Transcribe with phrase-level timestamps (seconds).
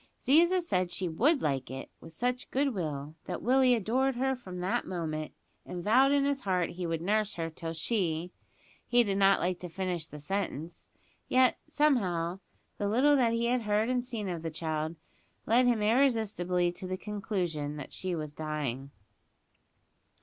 [0.19, 4.87] Ziza said she would like it with such goodwill, that Willie adored her from that
[4.87, 5.31] moment,
[5.63, 8.31] and vowed in his heart he would nurse her till she
[8.87, 10.89] he did not like to finish the sentence;
[11.27, 12.39] yet, somehow,
[12.79, 14.95] the little that he had heard and seen of the child
[15.45, 18.89] led him irresistibly to the conclusion that she was dying.